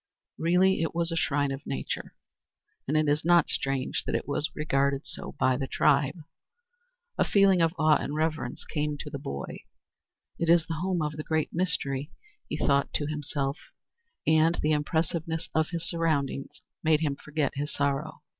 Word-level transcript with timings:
Really 0.39 0.81
it 0.81 0.95
was 0.95 1.11
a 1.11 1.15
shrine 1.15 1.51
of 1.51 1.67
nature, 1.67 2.15
and 2.87 2.97
it 2.97 3.07
is 3.07 3.23
not 3.23 3.49
strange 3.49 4.03
that 4.05 4.15
it 4.15 4.27
was 4.27 4.47
so 4.47 4.51
regarded 4.55 5.05
by 5.39 5.57
the 5.57 5.67
tribe. 5.67 6.23
A 7.19 7.23
feeling 7.23 7.61
of 7.61 7.75
awe 7.77 7.97
and 8.01 8.15
reverence 8.15 8.65
came 8.65 8.97
to 8.97 9.11
the 9.11 9.19
boy. 9.19 9.59
"It 10.39 10.49
is 10.49 10.65
the 10.65 10.73
home 10.81 11.03
of 11.03 11.17
the 11.17 11.23
Great 11.23 11.53
Mystery," 11.53 12.11
he 12.49 12.57
thought 12.57 12.91
to 12.95 13.05
himself; 13.05 13.59
and 14.25 14.55
the 14.63 14.71
impressiveness 14.71 15.49
of 15.53 15.69
his 15.69 15.87
surroundings 15.87 16.63
made 16.81 17.01
him 17.01 17.15
forget 17.15 17.51
his 17.53 17.71
sorrow. 17.71 18.23